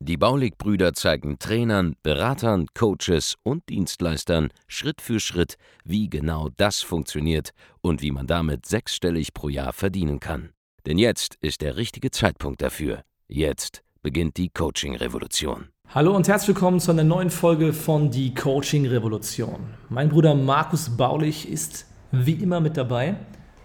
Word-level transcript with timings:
Die 0.00 0.16
Baulig-Brüder 0.16 0.94
zeigen 0.94 1.38
Trainern, 1.38 1.94
Beratern, 2.02 2.66
Coaches 2.74 3.36
und 3.42 3.68
Dienstleistern 3.68 4.48
Schritt 4.66 5.00
für 5.00 5.20
Schritt, 5.20 5.56
wie 5.84 6.08
genau 6.08 6.48
das 6.56 6.80
funktioniert 6.80 7.50
und 7.80 8.02
wie 8.02 8.10
man 8.10 8.26
damit 8.26 8.66
sechsstellig 8.66 9.34
pro 9.34 9.48
Jahr 9.48 9.72
verdienen 9.72 10.20
kann. 10.20 10.50
Denn 10.86 10.98
jetzt 10.98 11.36
ist 11.40 11.60
der 11.60 11.76
richtige 11.76 12.10
Zeitpunkt 12.10 12.62
dafür. 12.62 13.02
Jetzt 13.28 13.82
beginnt 14.02 14.36
die 14.36 14.48
Coaching-Revolution. 14.48 15.68
Hallo 15.92 16.14
und 16.14 16.28
herzlich 16.28 16.48
willkommen 16.54 16.80
zu 16.80 16.92
einer 16.92 17.04
neuen 17.04 17.30
Folge 17.30 17.72
von 17.72 18.10
Die 18.10 18.32
Coaching-Revolution. 18.34 19.74
Mein 19.88 20.08
Bruder 20.08 20.34
Markus 20.34 20.96
Baulich 20.96 21.48
ist 21.48 21.86
wie 22.12 22.34
immer 22.34 22.60
mit 22.60 22.76
dabei 22.76 23.16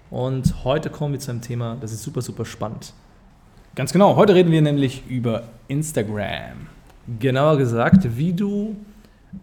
und 0.09 0.63
heute 0.63 0.89
kommen 0.89 1.13
wir 1.13 1.19
zu 1.19 1.31
einem 1.31 1.41
Thema, 1.41 1.77
das 1.79 1.91
ist 1.91 2.03
super, 2.03 2.21
super 2.21 2.45
spannend. 2.45 2.93
Ganz 3.75 3.91
genau, 3.91 4.15
heute 4.15 4.33
reden 4.33 4.51
wir 4.51 4.61
nämlich 4.61 5.03
über 5.09 5.43
Instagram. 5.67 6.67
Genauer 7.19 7.57
gesagt, 7.57 8.17
wie 8.17 8.31
du 8.31 8.77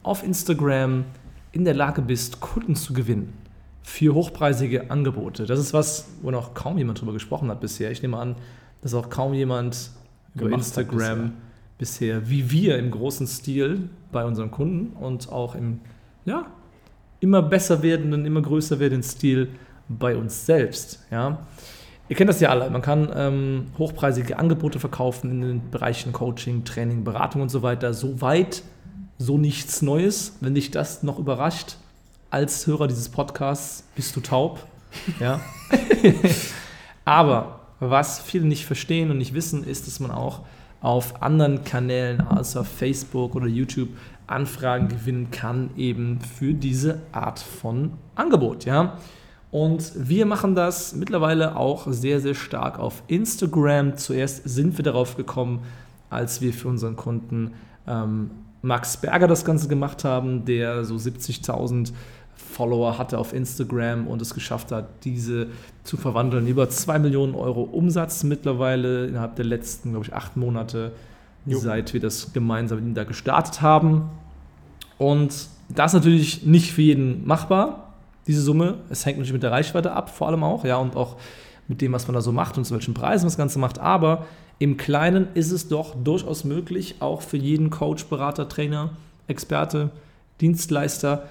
auf 0.02 0.24
Instagram 0.24 1.04
in 1.52 1.66
der 1.66 1.74
Lage 1.74 2.00
bist, 2.00 2.40
Kunden 2.40 2.74
zu 2.74 2.94
gewinnen 2.94 3.34
für 3.82 4.14
hochpreisige 4.14 4.90
Angebote. 4.90 5.44
Das 5.44 5.58
ist 5.58 5.74
was, 5.74 6.08
wo 6.22 6.30
noch 6.30 6.54
kaum 6.54 6.78
jemand 6.78 7.02
drüber 7.02 7.12
gesprochen 7.12 7.50
hat 7.50 7.60
bisher. 7.60 7.90
Ich 7.90 8.00
nehme 8.00 8.16
an, 8.16 8.36
dass 8.80 8.94
auch 8.94 9.10
kaum 9.10 9.34
jemand 9.34 9.90
über 10.34 10.50
Instagram 10.50 11.32
bisher. 11.76 12.20
bisher, 12.22 12.30
wie 12.30 12.50
wir 12.50 12.78
im 12.78 12.90
großen 12.90 13.26
Stil 13.26 13.90
bei 14.12 14.24
unseren 14.24 14.50
Kunden 14.50 14.96
und 14.96 15.30
auch 15.30 15.54
im 15.54 15.80
ja, 16.24 16.46
immer 17.20 17.42
besser 17.42 17.82
werdenden, 17.82 18.24
immer 18.24 18.40
größer 18.40 18.80
werdenden 18.80 19.02
Stil 19.02 19.50
bei 19.90 20.16
uns 20.16 20.46
selbst. 20.46 21.04
Ja. 21.10 21.38
Ihr 22.12 22.16
kennt 22.16 22.28
das 22.28 22.40
ja 22.40 22.50
alle. 22.50 22.68
Man 22.68 22.82
kann 22.82 23.10
ähm, 23.16 23.68
hochpreisige 23.78 24.38
Angebote 24.38 24.78
verkaufen 24.78 25.30
in 25.30 25.40
den 25.40 25.70
Bereichen 25.70 26.12
Coaching, 26.12 26.62
Training, 26.62 27.04
Beratung 27.04 27.40
und 27.40 27.48
so 27.48 27.62
weiter. 27.62 27.94
So 27.94 28.20
weit, 28.20 28.64
so 29.16 29.38
nichts 29.38 29.80
Neues. 29.80 30.36
Wenn 30.42 30.54
dich 30.54 30.70
das 30.70 31.02
noch 31.02 31.18
überrascht, 31.18 31.76
als 32.28 32.66
Hörer 32.66 32.86
dieses 32.86 33.08
Podcasts 33.08 33.84
bist 33.96 34.14
du 34.14 34.20
taub. 34.20 34.66
Ja. 35.20 35.40
Aber 37.06 37.60
was 37.80 38.20
viele 38.20 38.44
nicht 38.44 38.66
verstehen 38.66 39.10
und 39.10 39.16
nicht 39.16 39.32
wissen, 39.32 39.64
ist, 39.64 39.86
dass 39.86 39.98
man 39.98 40.10
auch 40.10 40.40
auf 40.82 41.22
anderen 41.22 41.64
Kanälen, 41.64 42.20
außer 42.20 42.62
Facebook 42.62 43.34
oder 43.34 43.46
YouTube, 43.46 43.88
Anfragen 44.26 44.88
gewinnen 44.88 45.30
kann, 45.30 45.70
eben 45.78 46.20
für 46.20 46.52
diese 46.52 47.00
Art 47.12 47.38
von 47.38 47.94
Angebot. 48.16 48.66
Ja. 48.66 48.98
Und 49.52 49.92
wir 49.94 50.24
machen 50.24 50.54
das 50.54 50.94
mittlerweile 50.94 51.56
auch 51.56 51.86
sehr, 51.86 52.20
sehr 52.20 52.34
stark 52.34 52.78
auf 52.78 53.02
Instagram. 53.06 53.98
Zuerst 53.98 54.48
sind 54.48 54.78
wir 54.78 54.82
darauf 54.82 55.14
gekommen, 55.18 55.60
als 56.08 56.40
wir 56.40 56.54
für 56.54 56.68
unseren 56.68 56.96
Kunden 56.96 57.52
ähm, 57.86 58.30
Max 58.62 58.96
Berger 58.96 59.28
das 59.28 59.44
Ganze 59.44 59.68
gemacht 59.68 60.04
haben, 60.04 60.46
der 60.46 60.84
so 60.84 60.94
70.000 60.94 61.92
Follower 62.34 62.96
hatte 62.96 63.18
auf 63.18 63.34
Instagram 63.34 64.06
und 64.06 64.22
es 64.22 64.32
geschafft 64.32 64.72
hat, 64.72 65.04
diese 65.04 65.48
zu 65.84 65.98
verwandeln. 65.98 66.46
Über 66.46 66.70
2 66.70 66.98
Millionen 66.98 67.34
Euro 67.34 67.62
Umsatz 67.62 68.24
mittlerweile 68.24 69.06
innerhalb 69.06 69.36
der 69.36 69.44
letzten, 69.44 69.90
glaube 69.90 70.06
ich, 70.06 70.14
acht 70.14 70.34
Monate, 70.34 70.92
jo. 71.44 71.58
seit 71.58 71.92
wir 71.92 72.00
das 72.00 72.32
gemeinsam 72.32 72.78
mit 72.78 72.86
ihm 72.86 72.94
da 72.94 73.04
gestartet 73.04 73.60
haben. 73.60 74.08
Und 74.96 75.48
das 75.68 75.92
ist 75.92 75.94
natürlich 75.94 76.46
nicht 76.46 76.72
für 76.72 76.80
jeden 76.80 77.26
machbar 77.26 77.91
diese 78.26 78.42
Summe. 78.42 78.78
Es 78.90 79.04
hängt 79.04 79.18
natürlich 79.18 79.32
mit 79.32 79.42
der 79.42 79.52
Reichweite 79.52 79.92
ab, 79.92 80.10
vor 80.10 80.28
allem 80.28 80.44
auch, 80.44 80.64
ja, 80.64 80.76
und 80.76 80.96
auch 80.96 81.16
mit 81.68 81.80
dem, 81.80 81.92
was 81.92 82.06
man 82.06 82.14
da 82.14 82.20
so 82.20 82.32
macht 82.32 82.58
und 82.58 82.64
zu 82.64 82.74
welchen 82.74 82.94
Preisen 82.94 83.26
das 83.26 83.36
Ganze 83.36 83.58
macht. 83.58 83.78
Aber 83.78 84.26
im 84.58 84.76
Kleinen 84.76 85.28
ist 85.34 85.50
es 85.50 85.68
doch 85.68 85.94
durchaus 85.94 86.44
möglich, 86.44 86.96
auch 87.00 87.22
für 87.22 87.36
jeden 87.36 87.70
Coach, 87.70 88.04
Berater, 88.04 88.48
Trainer, 88.48 88.90
Experte, 89.26 89.90
Dienstleister 90.40 91.24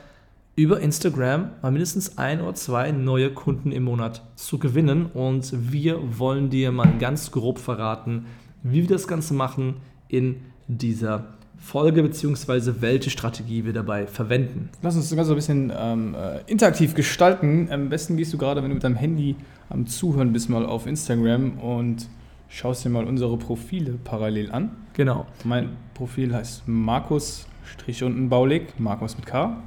über 0.55 0.79
Instagram 0.81 1.51
mal 1.61 1.71
mindestens 1.71 2.17
ein 2.17 2.41
oder 2.41 2.55
zwei 2.55 2.91
neue 2.91 3.31
Kunden 3.31 3.71
im 3.71 3.83
Monat 3.83 4.21
zu 4.35 4.57
gewinnen. 4.57 5.05
Und 5.13 5.71
wir 5.71 5.99
wollen 6.19 6.49
dir 6.49 6.71
mal 6.71 6.97
ganz 6.99 7.31
grob 7.31 7.57
verraten, 7.57 8.25
wie 8.63 8.81
wir 8.81 8.95
das 8.95 9.07
Ganze 9.07 9.33
machen 9.33 9.77
in 10.07 10.37
dieser 10.67 11.25
Folge 11.61 12.03
bzw. 12.03 12.73
welche 12.79 13.09
Strategie 13.11 13.63
wir 13.63 13.71
dabei 13.71 14.07
verwenden. 14.07 14.69
Lass 14.81 14.95
uns 14.95 15.09
das 15.09 15.15
Ganze 15.15 15.31
ein 15.31 15.35
bisschen 15.35 15.71
ähm, 15.77 16.15
äh, 16.15 16.39
interaktiv 16.47 16.95
gestalten. 16.95 17.69
Am 17.71 17.87
besten 17.89 18.17
gehst 18.17 18.33
du 18.33 18.37
gerade, 18.37 18.63
wenn 18.63 18.69
du 18.69 18.73
mit 18.73 18.83
deinem 18.83 18.95
Handy 18.95 19.35
am 19.69 19.85
Zuhören 19.85 20.33
bist, 20.33 20.49
mal 20.49 20.65
auf 20.65 20.87
Instagram 20.87 21.59
und 21.59 22.09
schaust 22.49 22.83
dir 22.83 22.89
mal 22.89 23.05
unsere 23.05 23.37
Profile 23.37 23.99
parallel 24.03 24.51
an. 24.51 24.71
Genau. 24.93 25.27
Mein 25.45 25.69
Profil 25.93 26.33
heißt 26.33 26.67
Markus-Baulig, 26.67 28.63
Markus 28.79 29.15
mit 29.15 29.27
K. 29.27 29.61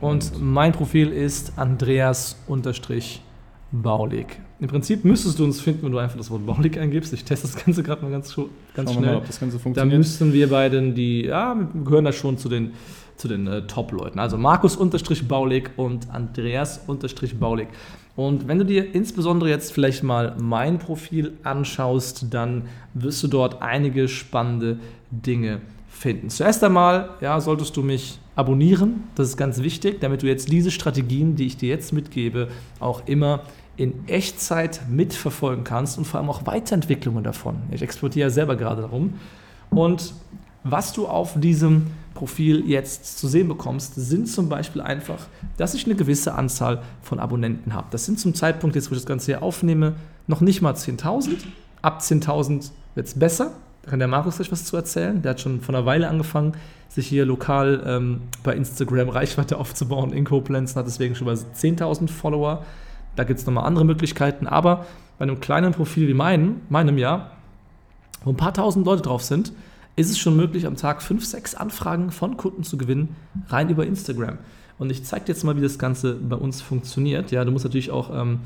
Und, 0.00 0.32
und 0.34 0.42
mein 0.42 0.72
Profil 0.72 1.08
ist 1.08 1.54
Andreas-Baulig. 1.56 3.22
Baulig. 3.72 4.40
Im 4.60 4.68
Prinzip 4.68 5.04
müsstest 5.06 5.38
du 5.38 5.44
uns 5.44 5.58
finden, 5.60 5.84
wenn 5.84 5.92
du 5.92 5.98
einfach 5.98 6.18
das 6.18 6.30
Wort 6.30 6.44
Baulig 6.44 6.78
eingibst. 6.78 7.12
Ich 7.14 7.24
teste 7.24 7.46
das 7.46 7.64
Ganze 7.64 7.82
gerade 7.82 8.02
mal 8.02 8.10
ganz, 8.10 8.36
ganz 8.74 8.92
schnell. 8.92 9.06
Mal, 9.06 9.16
ob 9.16 9.26
das 9.26 9.40
Ganze 9.40 9.58
funktioniert. 9.58 9.94
Da 9.94 9.98
müssten 9.98 10.32
wir 10.34 10.50
beiden, 10.50 10.94
die, 10.94 11.24
ja, 11.24 11.56
wir 11.56 11.82
gehören 11.82 12.04
da 12.04 12.12
schon 12.12 12.36
zu 12.36 12.50
den, 12.50 12.72
zu 13.16 13.26
den 13.26 13.46
äh, 13.46 13.66
Top-Leuten. 13.66 14.18
Also 14.18 14.36
Markus-Baulig 14.36 15.70
und 15.76 16.10
Andreas-Baulig. 16.10 17.68
Und 18.16 18.48
wenn 18.48 18.58
du 18.58 18.66
dir 18.66 18.94
insbesondere 18.94 19.48
jetzt 19.48 19.72
vielleicht 19.72 20.02
mal 20.02 20.36
mein 20.38 20.78
Profil 20.78 21.32
anschaust, 21.42 22.26
dann 22.30 22.64
wirst 22.92 23.22
du 23.22 23.28
dort 23.28 23.62
einige 23.62 24.08
spannende 24.08 24.78
Dinge 25.10 25.62
finden. 25.88 26.28
Zuerst 26.28 26.62
einmal 26.62 27.10
ja, 27.22 27.40
solltest 27.40 27.76
du 27.78 27.82
mich 27.82 28.18
abonnieren, 28.36 29.04
das 29.14 29.28
ist 29.28 29.36
ganz 29.36 29.62
wichtig, 29.62 30.00
damit 30.00 30.22
du 30.22 30.26
jetzt 30.26 30.50
diese 30.50 30.70
Strategien, 30.70 31.36
die 31.36 31.46
ich 31.46 31.56
dir 31.56 31.68
jetzt 31.68 31.92
mitgebe, 31.92 32.48
auch 32.78 33.06
immer 33.06 33.42
in 33.80 34.06
Echtzeit 34.08 34.82
mitverfolgen 34.90 35.64
kannst 35.64 35.96
und 35.96 36.04
vor 36.04 36.20
allem 36.20 36.28
auch 36.28 36.44
Weiterentwicklungen 36.44 37.24
davon. 37.24 37.56
Ich 37.70 37.80
exportiere 37.80 38.28
ja 38.28 38.30
selber 38.30 38.54
gerade 38.54 38.82
darum. 38.82 39.14
Und 39.70 40.12
was 40.64 40.92
du 40.92 41.06
auf 41.06 41.40
diesem 41.40 41.86
Profil 42.12 42.68
jetzt 42.68 43.18
zu 43.18 43.26
sehen 43.26 43.48
bekommst, 43.48 43.94
sind 43.94 44.28
zum 44.28 44.50
Beispiel 44.50 44.82
einfach, 44.82 45.28
dass 45.56 45.72
ich 45.72 45.86
eine 45.86 45.94
gewisse 45.94 46.34
Anzahl 46.34 46.82
von 47.00 47.18
Abonnenten 47.18 47.72
habe. 47.72 47.86
Das 47.90 48.04
sind 48.04 48.20
zum 48.20 48.34
Zeitpunkt, 48.34 48.76
jetzt 48.76 48.90
wo 48.90 48.94
ich 48.94 49.00
das 49.00 49.06
Ganze 49.06 49.26
hier 49.26 49.42
aufnehme, 49.42 49.94
noch 50.26 50.42
nicht 50.42 50.60
mal 50.60 50.74
10.000. 50.74 51.38
Ab 51.80 52.00
10.000 52.02 52.72
wird 52.94 53.06
es 53.06 53.18
besser. 53.18 53.52
Da 53.82 53.90
kann 53.90 53.98
der 53.98 54.08
Markus 54.08 54.36
gleich 54.36 54.52
was 54.52 54.66
zu 54.66 54.76
erzählen. 54.76 55.22
Der 55.22 55.30
hat 55.30 55.40
schon 55.40 55.62
vor 55.62 55.74
einer 55.74 55.86
Weile 55.86 56.08
angefangen, 56.08 56.52
sich 56.90 57.06
hier 57.06 57.24
lokal 57.24 57.82
ähm, 57.86 58.20
bei 58.42 58.54
Instagram 58.54 59.08
Reichweite 59.08 59.56
aufzubauen 59.56 60.12
in 60.12 60.26
Koblenz 60.26 60.76
hat 60.76 60.86
deswegen 60.86 61.14
schon 61.14 61.28
mal 61.28 61.36
10.000 61.36 62.10
Follower. 62.10 62.62
Da 63.16 63.24
gibt 63.24 63.40
es 63.40 63.46
nochmal 63.46 63.64
andere 63.64 63.84
Möglichkeiten, 63.84 64.46
aber 64.46 64.86
bei 65.18 65.24
einem 65.24 65.40
kleinen 65.40 65.72
Profil 65.72 66.08
wie 66.08 66.14
meinem, 66.14 66.62
meinem 66.68 66.96
ja, 66.98 67.32
wo 68.24 68.30
ein 68.30 68.36
paar 68.36 68.54
tausend 68.54 68.86
Leute 68.86 69.02
drauf 69.02 69.22
sind, 69.22 69.52
ist 69.96 70.10
es 70.10 70.18
schon 70.18 70.36
möglich, 70.36 70.66
am 70.66 70.76
Tag 70.76 71.02
fünf, 71.02 71.24
sechs 71.24 71.54
Anfragen 71.54 72.10
von 72.10 72.36
Kunden 72.36 72.64
zu 72.64 72.78
gewinnen, 72.78 73.16
rein 73.48 73.68
über 73.68 73.86
Instagram. 73.86 74.38
Und 74.78 74.90
ich 74.90 75.04
zeige 75.04 75.26
dir 75.26 75.32
jetzt 75.32 75.44
mal, 75.44 75.56
wie 75.56 75.60
das 75.60 75.78
Ganze 75.78 76.14
bei 76.14 76.36
uns 76.36 76.62
funktioniert. 76.62 77.30
Ja, 77.32 77.44
du 77.44 77.50
musst 77.50 77.64
natürlich 77.64 77.90
auch 77.90 78.10
ähm, 78.18 78.40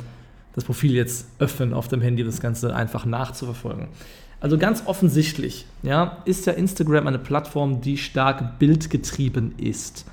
das 0.54 0.64
Profil 0.64 0.92
jetzt 0.92 1.28
öffnen 1.38 1.72
auf 1.74 1.86
dem 1.86 2.00
Handy, 2.00 2.24
das 2.24 2.40
Ganze 2.40 2.74
einfach 2.74 3.04
nachzuverfolgen. 3.06 3.88
Also 4.40 4.58
ganz 4.58 4.82
offensichtlich 4.86 5.64
ja, 5.82 6.18
ist 6.24 6.46
ja 6.46 6.52
Instagram 6.52 7.06
eine 7.06 7.18
Plattform, 7.18 7.80
die 7.80 7.96
stark 7.96 8.58
bildgetrieben 8.58 9.54
ist. 9.58 10.06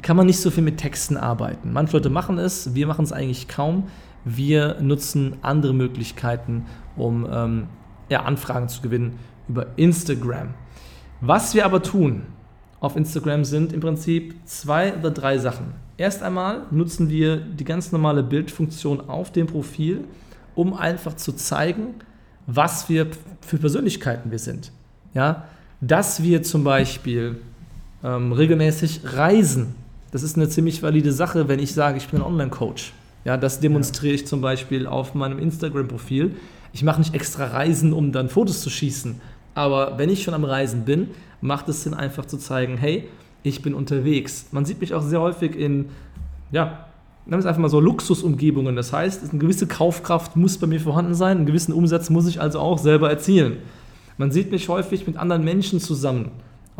Hier 0.00 0.06
kann 0.06 0.16
man 0.16 0.24
nicht 0.24 0.40
so 0.40 0.50
viel 0.50 0.62
mit 0.62 0.78
Texten 0.78 1.18
arbeiten. 1.18 1.74
Manche 1.74 1.92
Leute 1.92 2.08
machen 2.08 2.38
es, 2.38 2.74
wir 2.74 2.86
machen 2.86 3.04
es 3.04 3.12
eigentlich 3.12 3.48
kaum. 3.48 3.88
Wir 4.24 4.80
nutzen 4.80 5.36
andere 5.42 5.74
Möglichkeiten, 5.74 6.64
um 6.96 7.28
ähm, 7.30 7.66
ja, 8.08 8.22
Anfragen 8.22 8.70
zu 8.70 8.80
gewinnen 8.80 9.18
über 9.46 9.66
Instagram. 9.76 10.54
Was 11.20 11.52
wir 11.52 11.66
aber 11.66 11.82
tun 11.82 12.22
auf 12.80 12.96
Instagram 12.96 13.44
sind 13.44 13.74
im 13.74 13.80
Prinzip 13.80 14.36
zwei 14.46 14.96
oder 14.96 15.10
drei 15.10 15.36
Sachen. 15.36 15.74
Erst 15.98 16.22
einmal 16.22 16.62
nutzen 16.70 17.10
wir 17.10 17.36
die 17.36 17.64
ganz 17.64 17.92
normale 17.92 18.22
Bildfunktion 18.22 19.06
auf 19.06 19.32
dem 19.32 19.48
Profil, 19.48 20.04
um 20.54 20.72
einfach 20.72 21.14
zu 21.14 21.34
zeigen, 21.34 21.96
was 22.46 22.88
wir 22.88 23.08
für 23.42 23.58
Persönlichkeiten 23.58 24.30
wir 24.30 24.38
sind. 24.38 24.72
Ja, 25.12 25.44
dass 25.82 26.22
wir 26.22 26.42
zum 26.42 26.64
Beispiel 26.64 27.42
ähm, 28.02 28.32
regelmäßig 28.32 29.02
reisen 29.04 29.74
das 30.10 30.22
ist 30.22 30.36
eine 30.36 30.48
ziemlich 30.48 30.82
valide 30.82 31.12
Sache, 31.12 31.48
wenn 31.48 31.58
ich 31.58 31.72
sage, 31.72 31.98
ich 31.98 32.08
bin 32.08 32.20
ein 32.20 32.26
Online-Coach. 32.26 32.92
Ja, 33.24 33.36
das 33.36 33.60
demonstriere 33.60 34.14
ich 34.14 34.26
zum 34.26 34.40
Beispiel 34.40 34.86
auf 34.86 35.14
meinem 35.14 35.38
Instagram-Profil. 35.38 36.34
Ich 36.72 36.82
mache 36.82 37.00
nicht 37.00 37.14
extra 37.14 37.46
Reisen, 37.46 37.92
um 37.92 38.12
dann 38.12 38.28
Fotos 38.28 38.60
zu 38.60 38.70
schießen. 38.70 39.20
Aber 39.54 39.98
wenn 39.98 40.08
ich 40.08 40.22
schon 40.22 40.34
am 40.34 40.44
Reisen 40.44 40.84
bin, 40.84 41.08
macht 41.40 41.68
es 41.68 41.82
Sinn, 41.82 41.94
einfach 41.94 42.24
zu 42.26 42.38
zeigen, 42.38 42.76
hey, 42.76 43.08
ich 43.42 43.62
bin 43.62 43.74
unterwegs. 43.74 44.46
Man 44.52 44.64
sieht 44.64 44.80
mich 44.80 44.94
auch 44.94 45.02
sehr 45.02 45.20
häufig 45.20 45.56
in, 45.56 45.86
ja, 46.50 46.86
nennen 47.26 47.36
wir 47.36 47.38
es 47.38 47.46
einfach 47.46 47.60
mal 47.60 47.68
so 47.68 47.80
Luxusumgebungen. 47.80 48.76
Das 48.76 48.92
heißt, 48.92 49.30
eine 49.30 49.38
gewisse 49.38 49.66
Kaufkraft 49.66 50.36
muss 50.36 50.58
bei 50.58 50.66
mir 50.66 50.80
vorhanden 50.80 51.14
sein, 51.14 51.38
einen 51.38 51.46
gewissen 51.46 51.72
Umsatz 51.72 52.10
muss 52.10 52.26
ich 52.26 52.40
also 52.40 52.58
auch 52.58 52.78
selber 52.78 53.10
erzielen. 53.10 53.58
Man 54.18 54.30
sieht 54.30 54.50
mich 54.50 54.68
häufig 54.68 55.06
mit 55.06 55.16
anderen 55.16 55.44
Menschen 55.44 55.80
zusammen 55.80 56.30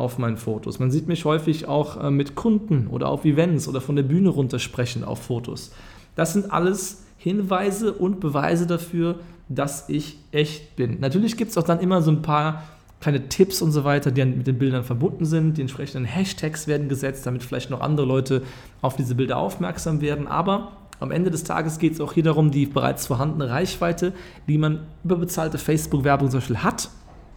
auf 0.01 0.17
meinen 0.17 0.37
Fotos. 0.37 0.79
Man 0.79 0.91
sieht 0.91 1.07
mich 1.07 1.25
häufig 1.25 1.67
auch 1.67 2.01
äh, 2.01 2.11
mit 2.11 2.35
Kunden 2.35 2.87
oder 2.87 3.09
auf 3.09 3.23
Events 3.25 3.67
oder 3.67 3.81
von 3.81 3.95
der 3.95 4.03
Bühne 4.03 4.29
runter 4.29 4.59
sprechen 4.59 5.03
auf 5.03 5.21
Fotos. 5.23 5.71
Das 6.15 6.33
sind 6.33 6.51
alles 6.51 7.03
Hinweise 7.17 7.93
und 7.93 8.19
Beweise 8.19 8.67
dafür, 8.67 9.19
dass 9.47 9.89
ich 9.89 10.17
echt 10.31 10.75
bin. 10.75 10.99
Natürlich 10.99 11.37
gibt 11.37 11.51
es 11.51 11.57
auch 11.57 11.63
dann 11.63 11.79
immer 11.79 12.01
so 12.01 12.11
ein 12.11 12.21
paar 12.21 12.63
kleine 12.99 13.29
Tipps 13.29 13.61
und 13.61 13.71
so 13.71 13.83
weiter, 13.83 14.11
die 14.11 14.23
mit 14.23 14.47
den 14.47 14.57
Bildern 14.57 14.83
verbunden 14.83 15.25
sind. 15.25 15.57
Die 15.57 15.61
entsprechenden 15.61 16.05
Hashtags 16.05 16.67
werden 16.67 16.87
gesetzt, 16.87 17.25
damit 17.25 17.43
vielleicht 17.43 17.69
noch 17.69 17.81
andere 17.81 18.05
Leute 18.05 18.43
auf 18.81 18.95
diese 18.95 19.15
Bilder 19.15 19.37
aufmerksam 19.37 20.01
werden. 20.01 20.27
Aber 20.27 20.71
am 20.99 21.11
Ende 21.11 21.31
des 21.31 21.43
Tages 21.43 21.79
geht 21.79 21.93
es 21.93 22.01
auch 22.01 22.13
hier 22.13 22.23
darum, 22.23 22.51
die 22.51 22.67
bereits 22.67 23.07
vorhandene 23.07 23.49
Reichweite, 23.49 24.13
die 24.47 24.57
man 24.57 24.81
über 25.03 25.15
bezahlte 25.15 25.57
Facebook-Werbung 25.57 26.29
zum 26.29 26.39
Beispiel 26.39 26.59
hat, 26.59 26.89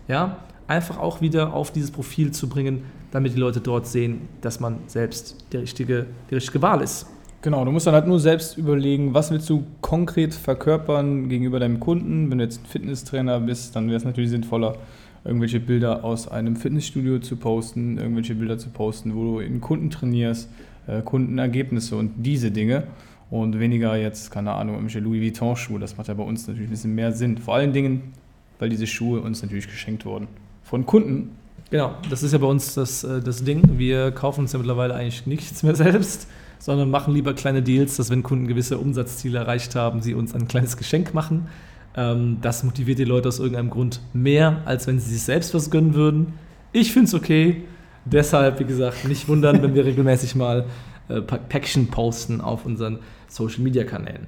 ja, 0.06 0.37
einfach 0.66 0.99
auch 0.99 1.20
wieder 1.20 1.52
auf 1.55 1.70
dieses 1.70 1.90
Profil 1.90 2.32
zu 2.32 2.49
bringen, 2.49 2.84
damit 3.11 3.34
die 3.34 3.38
Leute 3.38 3.61
dort 3.61 3.87
sehen, 3.87 4.28
dass 4.40 4.61
man 4.61 4.78
selbst 4.87 5.44
die 5.52 5.58
richtige, 5.58 6.06
die 6.31 6.34
richtige 6.34 6.62
Wahl 6.62 6.81
ist. 6.81 7.06
Genau, 7.43 7.62
du 7.64 7.70
musst 7.72 7.87
dann 7.87 7.94
halt 7.94 8.06
nur 8.06 8.19
selbst 8.19 8.56
überlegen, 8.56 9.12
was 9.12 9.31
willst 9.31 9.50
du 9.50 9.66
konkret 9.82 10.32
verkörpern 10.32 11.28
gegenüber 11.28 11.61
deinem 11.61 11.78
Kunden. 11.78 12.31
Wenn 12.31 12.38
du 12.38 12.44
jetzt 12.44 12.62
ein 12.62 12.66
Fitnesstrainer 12.66 13.38
bist, 13.38 13.76
dann 13.76 13.87
wäre 13.88 13.99
es 13.99 14.05
natürlich 14.05 14.31
sinnvoller, 14.31 14.78
irgendwelche 15.25 15.61
Bilder 15.61 16.05
aus 16.05 16.26
einem 16.26 16.56
Fitnessstudio 16.56 17.19
zu 17.19 17.37
posten, 17.37 17.99
irgendwelche 17.99 18.34
Bilder 18.34 18.56
zu 18.56 18.70
posten, 18.70 19.14
wo 19.14 19.25
du 19.25 19.40
in 19.40 19.61
Kunden 19.61 19.90
trainierst, 19.90 20.49
äh, 20.87 21.02
Kundenergebnisse 21.02 21.96
und 21.96 22.12
diese 22.16 22.50
Dinge. 22.50 22.84
Und 23.31 23.58
weniger 23.58 23.96
jetzt, 23.96 24.31
keine 24.31 24.52
Ahnung, 24.52 24.76
irgendwelche 24.76 25.00
Louis 25.00 25.20
Vuitton-Schuhe. 25.20 25.78
Das 25.78 25.99
macht 25.99 26.08
ja 26.08 26.14
bei 26.14 26.22
uns 26.22 26.46
natürlich 26.46 26.69
ein 26.69 26.70
bisschen 26.70 26.94
mehr 26.94 27.12
Sinn. 27.12 27.37
Vor 27.37 27.56
allen 27.56 27.75
Dingen, 27.75 28.12
weil 28.58 28.70
diese 28.70 28.87
Schuhe 28.87 29.20
uns 29.20 29.43
natürlich 29.43 29.66
geschenkt 29.66 30.06
wurden. 30.06 30.28
Von 30.64 30.87
Kunden. 30.87 31.37
Genau, 31.70 31.94
das 32.11 32.22
ist 32.22 32.32
ja 32.32 32.38
bei 32.38 32.46
uns 32.46 32.75
das, 32.75 33.05
äh, 33.05 33.20
das 33.20 33.44
Ding. 33.44 33.78
Wir 33.78 34.11
kaufen 34.11 34.40
uns 34.40 34.52
ja 34.52 34.58
mittlerweile 34.58 34.94
eigentlich 34.94 35.26
nichts 35.26 35.62
mehr 35.62 35.75
selbst 35.76 36.26
sondern 36.64 36.88
machen 36.88 37.12
lieber 37.12 37.34
kleine 37.34 37.62
Deals, 37.62 37.99
dass 37.99 38.08
wenn 38.08 38.22
Kunden 38.22 38.46
gewisse 38.46 38.78
Umsatzziele 38.78 39.38
erreicht 39.38 39.75
haben, 39.75 40.00
sie 40.00 40.14
uns 40.14 40.34
ein 40.34 40.49
kleines 40.49 40.78
Geschenk 40.78 41.12
machen. 41.12 41.49
Ähm, 41.94 42.38
das 42.40 42.64
motiviert 42.64 42.99
die 42.99 43.05
Leute 43.05 43.28
aus 43.28 43.38
irgendeinem 43.38 43.69
Grund 43.69 44.00
mehr, 44.14 44.62
als 44.64 44.87
wenn 44.87 44.99
sie 44.99 45.12
sich 45.12 45.22
selbst 45.22 45.52
was 45.52 45.70
gönnen 45.70 45.93
würden. 45.93 46.32
Ich 46.72 46.90
finde 46.94 47.08
es 47.08 47.14
okay. 47.14 47.64
Deshalb, 48.06 48.61
wie 48.61 48.64
gesagt, 48.64 49.06
nicht 49.06 49.28
wundern, 49.28 49.62
wenn 49.62 49.75
wir 49.75 49.84
regelmäßig 49.84 50.37
mal 50.37 50.64
äh, 51.08 51.20
Päckchen 51.20 51.88
posten 51.88 52.40
auf 52.40 52.64
unseren 52.64 53.00
Social 53.28 53.61
Media 53.61 53.84
Kanälen. 53.84 54.26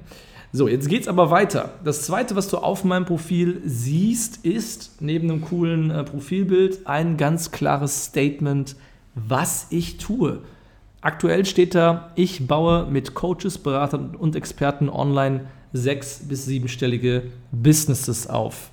So, 0.53 0.67
jetzt 0.67 0.87
geht 0.87 1.01
es 1.01 1.07
aber 1.07 1.29
weiter. 1.29 1.71
Das 1.83 2.03
zweite, 2.03 2.35
was 2.35 2.47
du 2.47 2.57
auf 2.57 2.83
meinem 2.83 3.05
Profil 3.05 3.61
siehst, 3.65 4.45
ist 4.45 5.01
neben 5.01 5.29
einem 5.29 5.41
coolen 5.41 5.91
äh, 5.91 6.03
Profilbild 6.03 6.87
ein 6.87 7.17
ganz 7.17 7.51
klares 7.51 8.05
Statement, 8.05 8.75
was 9.13 9.67
ich 9.71 9.97
tue. 9.97 10.39
Aktuell 11.01 11.45
steht 11.45 11.75
da, 11.75 12.11
ich 12.15 12.47
baue 12.47 12.85
mit 12.89 13.13
Coaches, 13.13 13.57
Beratern 13.57 14.15
und 14.15 14.35
Experten 14.35 14.89
online 14.89 15.47
sechs- 15.73 16.21
bis 16.27 16.45
siebenstellige 16.45 17.23
Businesses 17.51 18.27
auf. 18.27 18.71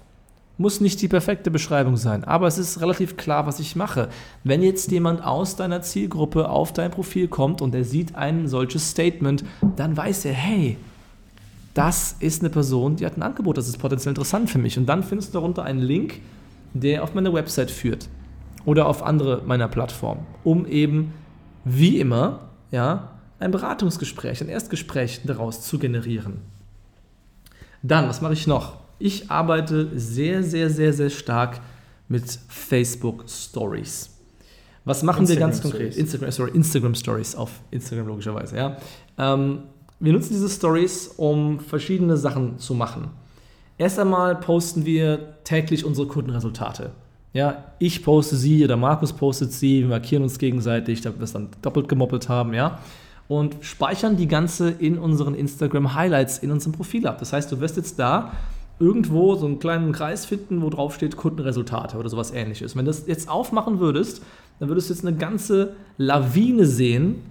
Muss 0.57 0.81
nicht 0.81 1.03
die 1.03 1.09
perfekte 1.09 1.51
Beschreibung 1.51 1.97
sein, 1.97 2.23
aber 2.23 2.47
es 2.47 2.59
ist 2.59 2.81
relativ 2.81 3.17
klar, 3.17 3.47
was 3.47 3.59
ich 3.59 3.75
mache. 3.75 4.09
Wenn 4.45 4.63
jetzt 4.63 4.93
jemand 4.93 5.25
aus 5.25 5.57
deiner 5.57 5.83
Zielgruppe 5.83 6.49
auf 6.49 6.73
dein 6.73 6.93
Profil 6.93 7.27
kommt 7.27 7.61
und 7.61 7.75
er 7.75 7.85
sieht 7.85 8.15
ein 8.15 8.47
solches 8.47 8.91
Statement, 8.91 9.45
dann 9.75 9.97
weiß 9.97 10.25
er, 10.27 10.33
hey, 10.33 10.77
das 11.75 12.17
ist 12.21 12.41
eine 12.41 12.51
Person, 12.51 12.97
die 12.97 13.05
hat 13.05 13.17
ein 13.17 13.23
Angebot, 13.23 13.59
das 13.59 13.69
ist 13.69 13.79
potenziell 13.79 14.13
interessant 14.13 14.49
für 14.49 14.59
mich. 14.59 14.79
Und 14.79 14.87
dann 14.87 15.03
findest 15.03 15.31
du 15.31 15.39
darunter 15.39 15.65
einen 15.65 15.81
Link, 15.81 16.21
der 16.73 17.03
auf 17.03 17.15
meine 17.15 17.33
Website 17.33 17.71
führt 17.71 18.09
oder 18.65 18.87
auf 18.87 19.03
andere 19.03 19.43
meiner 19.45 19.69
Plattformen, 19.69 20.25
um 20.45 20.67
eben 20.67 21.13
wie 21.65 21.99
immer, 21.99 22.49
ja, 22.71 23.11
ein 23.41 23.51
Beratungsgespräch, 23.51 24.41
ein 24.41 24.49
Erstgespräch 24.49 25.23
daraus 25.25 25.63
zu 25.63 25.79
generieren. 25.79 26.39
Dann, 27.83 28.09
was 28.09 28.21
mache 28.21 28.33
ich 28.33 28.47
noch? 28.47 28.79
Ich 28.99 29.31
arbeite 29.31 29.91
sehr, 29.99 30.43
sehr, 30.43 30.71
sehr, 30.71 30.93
sehr 30.93 31.11
stark 31.11 31.61
mit 32.09 32.39
Facebook 32.49 33.25
Stories. 33.29 34.11
Was 34.85 35.03
machen 35.03 35.21
Instagram 35.23 35.51
wir 35.51 35.53
ganz 35.53 35.63
konkret? 35.63 35.97
Instagram, 35.97 36.31
sorry, 36.31 36.51
Instagram 36.53 36.95
Stories 36.95 37.35
auf 37.35 37.51
Instagram 37.71 38.07
logischerweise. 38.07 38.57
Ja. 38.57 38.77
Ähm, 39.19 39.65
wir 40.01 40.13
nutzen 40.13 40.33
diese 40.33 40.49
Stories, 40.49 41.09
um 41.17 41.61
verschiedene 41.61 42.17
Sachen 42.17 42.59
zu 42.59 42.75
machen. 42.75 43.09
Erst 43.79 43.99
einmal 43.99 44.37
posten 44.37 44.85
wir 44.85 45.43
täglich 45.45 45.85
unsere 45.85 46.07
Kundenresultate. 46.07 46.93
Ja, 47.33 47.65
ich 47.81 48.05
poste 48.05 48.37
sie 48.37 48.65
oder 48.65 48.77
Markus 48.77 49.13
postet 49.13 49.53
sie, 49.53 49.81
wir 49.81 49.89
markieren 49.89 50.23
uns 50.23 50.39
gegenseitig, 50.39 51.01
damit 51.01 51.19
wir 51.19 51.25
es 51.25 51.33
dann 51.33 51.49
doppelt 51.63 51.89
gemoppelt 51.89 52.29
haben, 52.29 52.55
ja. 52.55 52.79
Und 53.27 53.57
speichern 53.63 54.17
die 54.17 54.29
ganze 54.29 54.71
in 54.71 54.99
unseren 54.99 55.35
Instagram 55.35 55.95
Highlights 55.95 56.39
in 56.39 56.53
unserem 56.53 56.73
Profil 56.73 57.07
ab. 57.07 57.19
Das 57.19 57.33
heißt, 57.33 57.51
du 57.51 57.61
wirst 57.61 57.77
jetzt 57.77 57.99
da 57.99 58.33
irgendwo 58.79 59.35
so 59.35 59.47
einen 59.47 59.59
kleinen 59.59 59.93
Kreis 59.93 60.27
finden, 60.27 60.63
wo 60.63 60.71
drauf 60.71 60.95
steht 60.95 61.17
Kundenresultate 61.17 61.97
oder 61.97 62.09
sowas 62.09 62.33
ähnliches. 62.33 62.77
Wenn 62.77 62.85
du 62.85 62.91
das 62.91 63.07
jetzt 63.07 63.29
aufmachen 63.29 63.81
würdest, 63.81 64.23
dann 64.59 64.69
würdest 64.69 64.91
du 64.91 64.95
jetzt 64.95 65.07
eine 65.07 65.17
ganze 65.17 65.75
Lawine 65.97 66.67
sehen 66.67 67.23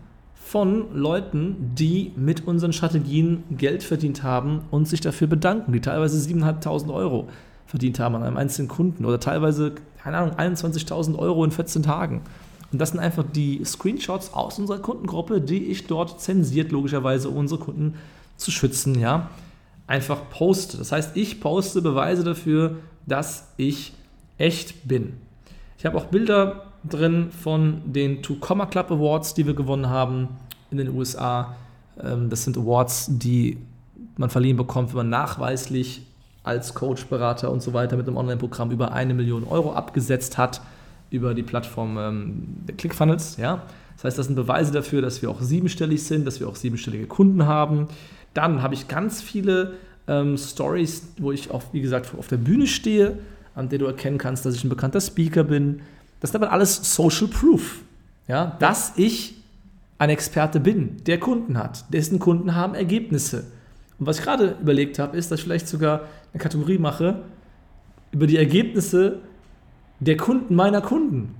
von 0.46 0.94
Leuten, 0.94 1.72
die 1.74 2.12
mit 2.16 2.46
unseren 2.46 2.74
Strategien 2.74 3.44
Geld 3.50 3.82
verdient 3.82 4.24
haben 4.24 4.62
und 4.72 4.88
sich 4.88 5.02
dafür 5.02 5.28
bedanken, 5.28 5.72
die 5.72 5.82
teilweise 5.82 6.18
7.500 6.18 6.94
Euro 6.94 7.28
verdient 7.66 8.00
haben 8.00 8.16
an 8.16 8.24
einem 8.24 8.38
einzelnen 8.38 8.68
Kunden 8.68 9.06
oder 9.06 9.20
teilweise, 9.20 9.74
keine 10.04 10.18
Ahnung, 10.18 10.36
21.000 10.36 11.18
Euro 11.18 11.44
in 11.44 11.52
14 11.52 11.82
Tagen. 11.82 12.22
Und 12.72 12.80
das 12.80 12.90
sind 12.90 13.00
einfach 13.00 13.24
die 13.24 13.64
Screenshots 13.64 14.34
aus 14.34 14.60
unserer 14.60 14.80
Kundengruppe, 14.80 15.42
die 15.42 15.66
ich 15.66 15.88
dort 15.88 16.20
zensiert, 16.22 16.72
logischerweise, 16.72 17.30
um 17.30 17.38
unsere 17.38 17.60
Kunden 17.60 17.96
zu 18.36 18.52
schützen, 18.52 19.00
ja, 19.00 19.30
einfach 19.88 20.30
poste. 20.30 20.78
Das 20.78 20.92
heißt, 20.92 21.16
ich 21.16 21.40
poste 21.40 21.82
Beweise 21.82 22.24
dafür, 22.24 22.78
dass 23.08 23.48
ich 23.58 23.94
echt 24.38 24.88
bin. 24.88 25.14
Ich 25.78 25.86
habe 25.86 25.98
auch 25.98 26.06
Bilder 26.06 26.73
drin 26.90 27.32
von 27.32 27.82
den 27.86 28.22
Two 28.22 28.36
Comma 28.36 28.66
Club 28.66 28.92
Awards, 28.92 29.34
die 29.34 29.46
wir 29.46 29.54
gewonnen 29.54 29.90
haben 29.90 30.30
in 30.72 30.78
den 30.78 30.90
USA. 30.90 31.56
Ähm, 32.02 32.30
das 32.30 32.44
sind 32.44 32.58
Awards, 32.58 33.08
die 33.10 33.58
man 34.18 34.30
verliehen 34.30 34.58
bekommt, 34.58 34.90
wenn 34.90 34.98
man 34.98 35.10
nachweislich 35.10 36.04
als 36.44 36.74
Coach, 36.74 37.06
Berater 37.06 37.52
und 37.52 37.62
so 37.62 37.74
weiter 37.74 37.96
mit 37.96 38.08
einem 38.08 38.18
Online-Programm 38.18 38.72
über 38.72 38.92
eine 38.92 39.14
Million 39.14 39.46
Euro 39.46 39.74
abgesetzt 39.74 40.38
hat 40.38 40.62
über 41.10 41.34
die 41.34 41.44
Plattform 41.44 41.98
ähm, 41.98 42.48
ClickFunnels. 42.78 43.38
Ja? 43.38 43.62
Das 43.96 44.04
heißt, 44.04 44.18
das 44.18 44.26
sind 44.26 44.36
Beweise 44.36 44.72
dafür, 44.72 45.02
dass 45.02 45.22
wir 45.22 45.30
auch 45.30 45.42
siebenstellig 45.42 46.04
sind, 46.04 46.26
dass 46.26 46.40
wir 46.40 46.50
auch 46.50 46.56
siebenstellige 46.56 47.06
Kunden 47.06 47.46
haben. 47.46 47.88
Dann 48.34 48.62
habe 48.62 48.74
ich 48.74 48.88
ganz 48.88 49.22
viele 49.22 49.74
ähm, 50.08 50.38
Stories, 50.38 51.14
wo 51.20 51.32
ich 51.32 51.52
auch, 51.52 51.64
wie 51.72 51.82
gesagt, 51.82 52.12
auf 52.18 52.28
der 52.28 52.38
Bühne 52.38 52.68
stehe, 52.68 53.20
an 53.56 53.70
der 53.70 53.80
du 53.80 53.86
erkennen 53.86 54.18
kannst, 54.18 54.46
dass 54.46 54.56
ich 54.56 54.64
ein 54.64 54.70
bekannter 54.70 55.00
Speaker 55.00 55.44
bin. 55.44 55.82
Das 56.24 56.30
ist 56.30 56.38
aber 56.38 56.54
alles 56.54 56.96
Social 56.96 57.28
Proof. 57.28 57.82
Ja? 58.30 58.56
Dass 58.60 58.94
ich 58.96 59.36
ein 59.98 60.10
Experte 60.10 60.62
bin, 60.62 61.04
der 61.06 61.20
Kunden 61.20 61.58
hat, 61.58 61.84
dessen 61.94 62.18
Kunden 62.18 62.56
haben 62.56 62.76
Ergebnisse. 62.76 63.48
Und 64.00 64.08
was 64.08 64.20
ich 64.20 64.24
gerade 64.24 64.56
überlegt 64.62 65.00
habe, 65.00 65.18
ist, 65.18 65.32
dass 65.32 65.40
ich 65.40 65.44
vielleicht 65.44 65.68
sogar 65.68 66.04
eine 66.32 66.42
Kategorie 66.42 66.78
mache 66.78 67.24
über 68.14 68.26
die 68.26 68.38
Ergebnisse 68.38 69.20
der 70.00 70.16
Kunden 70.16 70.56
meiner 70.56 70.80
Kunden. 70.80 71.36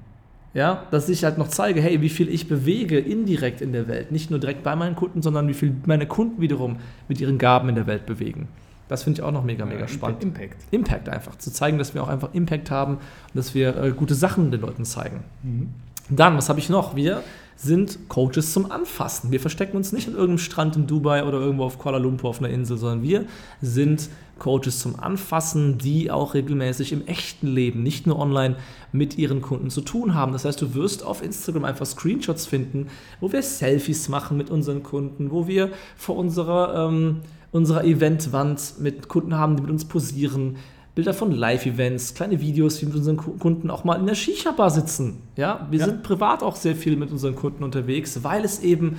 Ja, 0.54 0.86
dass 0.92 1.08
ich 1.08 1.24
halt 1.24 1.38
noch 1.38 1.48
zeige, 1.48 1.80
hey, 1.80 2.02
wie 2.02 2.10
viel 2.10 2.28
ich 2.28 2.50
bewege 2.50 3.00
indirekt 3.00 3.62
in 3.62 3.72
der 3.72 3.88
Welt. 3.88 4.12
Nicht 4.12 4.32
nur 4.32 4.40
direkt 4.40 4.64
bei 4.64 4.76
meinen 4.76 4.98
Kunden, 4.98 5.22
sondern 5.22 5.48
wie 5.48 5.54
viel 5.54 5.74
meine 5.86 6.08
Kunden 6.08 6.42
wiederum 6.42 6.76
mit 7.08 7.22
ihren 7.22 7.38
Gaben 7.38 7.70
in 7.70 7.76
der 7.76 7.88
Welt 7.88 8.06
bewegen. 8.06 8.50
Das 8.94 9.02
finde 9.02 9.22
ich 9.22 9.26
auch 9.26 9.32
noch 9.32 9.44
mega, 9.44 9.66
mega 9.66 9.88
spannend. 9.88 10.22
Impact. 10.22 10.56
Impact 10.70 11.10
einfach. 11.10 11.36
Zu 11.40 11.52
zeigen, 11.52 11.80
dass 11.80 11.96
wir 11.96 12.04
auch 12.04 12.10
einfach 12.10 12.32
Impact 12.36 12.70
haben 12.70 12.98
und 12.98 13.02
dass 13.34 13.56
wir 13.56 13.76
äh, 13.76 13.90
gute 13.90 14.14
Sachen 14.14 14.52
den 14.52 14.62
Leuten 14.62 14.86
zeigen. 14.86 15.24
Mhm. 15.42 15.70
Dann, 16.12 16.38
was 16.38 16.48
habe 16.48 16.60
ich 16.60 16.70
noch? 16.70 16.96
Wir 16.96 17.24
sind 17.56 18.08
Coaches 18.08 18.54
zum 18.54 18.70
Anfassen. 18.70 19.32
Wir 19.32 19.40
verstecken 19.40 19.78
uns 19.78 19.94
nicht 19.94 20.08
an 20.08 20.14
irgendeinem 20.14 20.38
Strand 20.38 20.76
in 20.76 20.86
Dubai 20.86 21.24
oder 21.24 21.40
irgendwo 21.40 21.64
auf 21.64 21.80
Kuala 21.80 21.98
Lumpur 21.98 22.30
auf 22.30 22.38
einer 22.38 22.50
Insel, 22.50 22.78
sondern 22.78 23.02
wir 23.02 23.26
sind 23.64 24.10
Coaches 24.38 24.78
zum 24.78 25.00
Anfassen, 25.00 25.80
die 25.80 26.12
auch 26.12 26.36
regelmäßig 26.36 26.94
im 26.94 27.08
echten 27.08 27.48
Leben, 27.48 27.82
nicht 27.82 28.06
nur 28.06 28.20
online, 28.20 28.58
mit 28.92 29.18
ihren 29.18 29.42
Kunden 29.42 29.72
zu 29.72 29.82
tun 29.82 30.14
haben. 30.14 30.34
Das 30.34 30.46
heißt, 30.46 30.62
du 30.62 30.76
wirst 30.76 31.04
auf 31.04 31.24
Instagram 31.24 31.66
einfach 31.66 31.88
Screenshots 31.88 32.46
finden, 32.46 32.90
wo 33.20 33.32
wir 33.32 33.42
Selfies 33.42 34.08
machen 34.08 34.38
mit 34.38 34.52
unseren 34.52 34.84
Kunden, 34.84 35.32
wo 35.32 35.48
wir 35.48 35.72
vor 35.96 36.16
unserer, 36.16 36.90
ähm, 36.90 37.22
unserer 37.54 37.86
Eventwand 37.86 38.74
mit 38.80 39.08
Kunden 39.08 39.36
haben, 39.38 39.56
die 39.56 39.62
mit 39.62 39.72
uns 39.72 39.86
posieren, 39.86 40.58
Bilder 40.96 41.14
von 41.14 41.32
Live-Events, 41.32 42.14
kleine 42.14 42.40
Videos, 42.40 42.78
wie 42.78 42.82
wir 42.82 42.90
mit 42.90 42.98
unseren 42.98 43.18
Kunden 43.18 43.72
auch 43.72 43.84
mal 43.84 43.96
in 43.96 44.06
der 44.06 44.16
Shisha-Bar 44.16 44.70
sitzen. 44.70 45.22
Ja, 45.38 45.68
wir 45.72 45.80
ja. 45.80 45.86
sind 45.86 46.04
privat 46.04 46.44
auch 46.44 46.56
sehr 46.56 46.76
viel 46.76 46.98
mit 46.98 47.12
unseren 47.12 47.36
Kunden 47.36 47.64
unterwegs, 47.64 48.24
weil 48.24 48.44
es 48.44 48.60
eben 48.62 48.98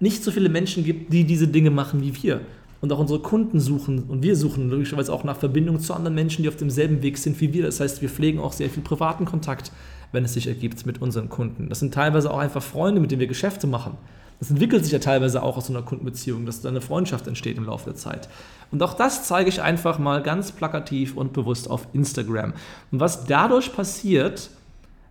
nicht 0.00 0.22
so 0.22 0.30
viele 0.30 0.48
Menschen 0.48 0.84
gibt, 0.84 1.12
die 1.12 1.24
diese 1.24 1.48
Dinge 1.48 1.70
machen 1.70 2.02
wie 2.02 2.22
wir. 2.22 2.40
Und 2.82 2.92
auch 2.92 2.98
unsere 2.98 3.20
Kunden 3.20 3.60
suchen 3.60 4.02
und 4.08 4.22
wir 4.22 4.36
suchen 4.36 4.68
logischerweise 4.68 5.10
auch 5.10 5.24
nach 5.24 5.38
Verbindung 5.38 5.80
zu 5.80 5.94
anderen 5.94 6.14
Menschen, 6.14 6.42
die 6.42 6.48
auf 6.50 6.56
demselben 6.56 7.02
Weg 7.02 7.16
sind 7.16 7.40
wie 7.40 7.54
wir. 7.54 7.62
Das 7.62 7.80
heißt, 7.80 8.02
wir 8.02 8.10
pflegen 8.10 8.38
auch 8.38 8.52
sehr 8.52 8.68
viel 8.68 8.82
privaten 8.82 9.24
Kontakt, 9.24 9.72
wenn 10.14 10.24
es 10.24 10.32
sich 10.32 10.46
ergibt 10.46 10.86
mit 10.86 11.02
unseren 11.02 11.28
Kunden. 11.28 11.68
Das 11.68 11.80
sind 11.80 11.92
teilweise 11.92 12.30
auch 12.30 12.38
einfach 12.38 12.62
Freunde, 12.62 13.00
mit 13.00 13.10
denen 13.10 13.20
wir 13.20 13.26
Geschäfte 13.26 13.66
machen. 13.66 13.96
Das 14.40 14.50
entwickelt 14.50 14.84
sich 14.84 14.92
ja 14.92 14.98
teilweise 14.98 15.42
auch 15.42 15.56
aus 15.56 15.66
so 15.66 15.72
einer 15.72 15.82
Kundenbeziehung, 15.82 16.44
dass 16.46 16.60
da 16.60 16.68
eine 16.68 16.80
Freundschaft 16.80 17.26
entsteht 17.26 17.56
im 17.56 17.66
Laufe 17.66 17.84
der 17.84 17.94
Zeit. 17.94 18.28
Und 18.70 18.82
auch 18.82 18.94
das 18.94 19.24
zeige 19.26 19.48
ich 19.48 19.62
einfach 19.62 19.98
mal 19.98 20.22
ganz 20.22 20.52
plakativ 20.52 21.16
und 21.16 21.32
bewusst 21.32 21.70
auf 21.70 21.86
Instagram. 21.92 22.52
Und 22.90 23.00
was 23.00 23.26
dadurch 23.26 23.72
passiert, 23.72 24.50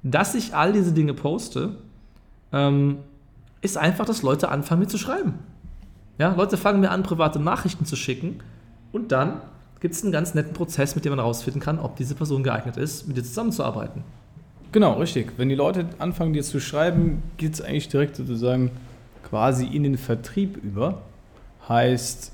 dass 0.04 0.36
ich 0.36 0.54
all 0.54 0.74
diese 0.74 0.92
Dinge 0.92 1.14
poste, 1.14 1.78
ähm, 2.52 2.98
ist 3.62 3.78
einfach, 3.78 4.06
dass 4.06 4.22
Leute 4.22 4.50
anfangen, 4.50 4.82
mir 4.82 4.88
zu 4.88 4.98
schreiben. 4.98 5.36
Ja, 6.18 6.34
Leute 6.36 6.58
fangen 6.58 6.82
mir 6.82 6.92
an, 6.92 7.04
private 7.04 7.40
Nachrichten 7.40 7.86
zu 7.86 7.96
schicken 7.96 8.40
und 8.92 9.12
dann 9.12 9.42
gibt 9.80 9.96
es 9.96 10.04
einen 10.04 10.12
ganz 10.12 10.34
netten 10.34 10.54
Prozess, 10.54 10.96
mit 10.96 11.06
dem 11.06 11.12
man 11.12 11.20
herausfinden 11.20 11.60
kann, 11.60 11.80
ob 11.80 11.96
diese 11.96 12.16
Person 12.16 12.44
geeignet 12.44 12.78
ist, 12.78 13.08
mit 13.08 13.18
dir 13.18 13.24
zusammenzuarbeiten. 13.24 14.04
Genau, 14.74 14.94
richtig. 14.94 15.34
Wenn 15.38 15.50
die 15.50 15.56
Leute 15.56 15.86
anfangen, 16.00 16.34
dir 16.34 16.42
zu 16.42 16.60
schreiben, 16.60 17.22
geht 17.38 17.54
es 17.54 17.62
eigentlich 17.62 17.90
direkt 17.90 18.16
sozusagen 18.16 18.72
quasi 19.24 19.68
in 19.68 19.84
den 19.84 20.00
Vertrieb 20.00 20.58
über. 20.58 21.04
Heißt, 21.70 22.32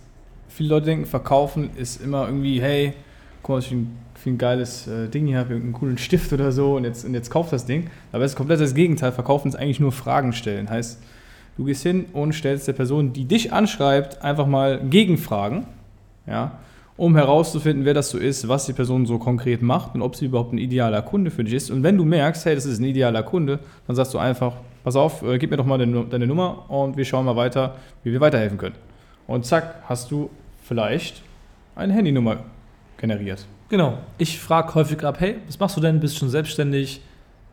viele 0.47 0.69
Leute 0.69 0.85
denken, 0.85 1.05
verkaufen 1.05 1.69
ist 1.75 2.01
immer 2.01 2.27
irgendwie, 2.27 2.61
hey, 2.61 2.93
guck 3.43 3.55
mal, 3.55 3.59
ich 3.59 3.71
ein, 3.71 3.93
ein 4.25 4.37
geiles 4.37 4.87
äh, 4.87 5.09
Ding 5.09 5.27
hier, 5.27 5.37
habe 5.37 5.53
einen 5.53 5.73
coolen 5.73 5.97
Stift 5.97 6.31
oder 6.31 6.53
so 6.53 6.77
und 6.77 6.85
jetzt, 6.85 7.03
und 7.03 7.13
jetzt 7.13 7.29
kauf 7.29 7.49
das 7.49 7.65
Ding. 7.65 7.89
Aber 8.13 8.23
es 8.23 8.31
ist 8.31 8.37
komplett 8.37 8.61
das 8.61 8.73
Gegenteil. 8.73 9.11
Verkaufen 9.11 9.49
ist 9.49 9.55
eigentlich 9.55 9.81
nur 9.81 9.91
Fragen 9.91 10.31
stellen. 10.31 10.69
Heißt, 10.69 11.01
du 11.57 11.65
gehst 11.65 11.83
hin 11.83 12.05
und 12.13 12.31
stellst 12.31 12.69
der 12.69 12.73
Person, 12.73 13.11
die 13.11 13.25
dich 13.25 13.51
anschreibt, 13.51 14.21
einfach 14.21 14.47
mal 14.47 14.79
Gegenfragen, 14.89 15.65
ja, 16.25 16.57
um 16.99 17.15
herauszufinden, 17.15 17.85
wer 17.85 17.93
das 17.93 18.09
so 18.09 18.17
ist, 18.17 18.49
was 18.49 18.65
die 18.65 18.73
Person 18.73 19.05
so 19.05 19.19
konkret 19.19 19.61
macht 19.61 19.95
und 19.95 20.01
ob 20.01 20.17
sie 20.17 20.25
überhaupt 20.25 20.51
ein 20.51 20.57
idealer 20.57 21.01
Kunde 21.01 21.31
für 21.31 21.45
dich 21.45 21.53
ist. 21.53 21.71
Und 21.71 21.81
wenn 21.81 21.95
du 21.95 22.03
merkst, 22.03 22.45
hey, 22.45 22.55
das 22.55 22.65
ist 22.65 22.79
ein 22.79 22.83
idealer 22.83 23.23
Kunde, 23.23 23.59
dann 23.87 23.95
sagst 23.95 24.13
du 24.13 24.17
einfach, 24.17 24.55
pass 24.83 24.97
auf, 24.97 25.23
äh, 25.23 25.37
gib 25.37 25.49
mir 25.49 25.55
doch 25.55 25.65
mal 25.65 25.77
deine, 25.77 26.03
deine 26.03 26.27
Nummer 26.27 26.69
und 26.69 26.97
wir 26.97 27.05
schauen 27.05 27.23
mal 27.25 27.37
weiter, 27.37 27.75
wie 28.03 28.11
wir 28.11 28.19
weiterhelfen 28.19 28.57
können. 28.57 28.75
Und 29.27 29.45
zack, 29.45 29.75
hast 29.87 30.11
du 30.11 30.29
vielleicht 30.61 31.23
eine 31.73 31.93
Handynummer 31.93 32.39
generiert. 32.97 33.45
Genau. 33.69 33.99
Ich 34.17 34.37
frage 34.37 34.75
häufig 34.75 35.01
ab, 35.05 35.21
hey, 35.21 35.37
was 35.47 35.57
machst 35.57 35.77
du 35.77 35.81
denn? 35.81 36.01
Bist 36.01 36.15
du 36.15 36.19
schon 36.19 36.29
selbstständig? 36.29 37.01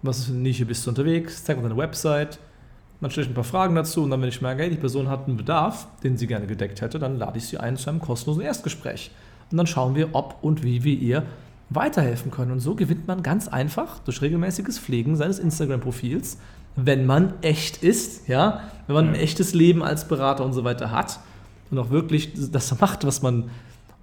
Was 0.03 0.19
ist 0.19 0.25
für 0.25 0.33
eine 0.33 0.41
Nische 0.41 0.67
bist 0.67 0.85
du 0.85 0.91
unterwegs? 0.91 1.45
Zeig 1.45 1.57
mir 1.57 1.63
deine 1.63 1.77
Website. 1.77 2.41
Dann 3.01 3.13
stelle 3.13 3.27
ich 3.27 3.31
ein 3.31 3.35
paar 3.35 3.45
Fragen 3.45 3.77
dazu 3.77 4.03
und 4.03 4.11
dann, 4.11 4.21
wenn 4.23 4.29
ich 4.29 4.43
merke, 4.43 4.63
hey, 4.63 4.71
die 4.71 4.77
Person 4.77 5.09
hat 5.09 5.29
einen 5.29 5.37
Bedarf, 5.37 5.87
den 6.03 6.17
sie 6.17 6.27
gerne 6.27 6.49
gedeckt 6.49 6.81
hätte, 6.81 6.99
dann 6.99 7.17
lade 7.17 7.39
ich 7.39 7.47
sie 7.47 7.59
ein 7.59 7.77
zu 7.77 7.91
einem 7.91 8.01
kostenlosen 8.01 8.43
Erstgespräch. 8.43 9.13
Und 9.51 9.59
dann 9.59 9.67
schauen 9.67 9.95
wir, 9.95 10.15
ob 10.15 10.37
und 10.43 10.63
wie 10.63 10.85
wir 10.85 10.99
ihr 10.99 11.23
weiterhelfen 11.71 12.31
können. 12.31 12.53
Und 12.53 12.61
so 12.61 12.75
gewinnt 12.75 13.07
man 13.07 13.23
ganz 13.23 13.49
einfach 13.49 13.99
durch 14.01 14.23
regelmäßiges 14.23 14.79
Pflegen 14.79 15.17
seines 15.17 15.39
Instagram-Profils 15.39 16.39
wenn 16.77 17.07
man 17.07 17.33
echt 17.41 17.83
ist, 17.83 18.29
ja, 18.29 18.61
wenn 18.87 18.95
man 18.95 19.09
ein 19.09 19.15
echtes 19.15 19.55
Leben 19.55 19.83
als 19.83 20.07
Berater 20.07 20.45
und 20.45 20.53
so 20.53 20.63
weiter 20.63 20.91
hat 20.91 21.19
und 21.71 21.79
auch 21.79 21.91
wirklich 21.91 22.33
das 22.53 22.79
macht, 22.79 23.07
was 23.07 23.23
man 23.23 23.51